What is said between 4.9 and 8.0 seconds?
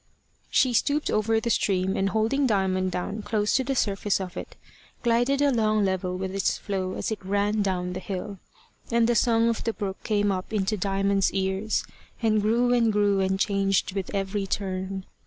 glided along level with its flow as it ran down the